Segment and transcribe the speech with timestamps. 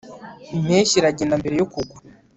[0.57, 1.97] impeshyi iragenda mbere yo kugwa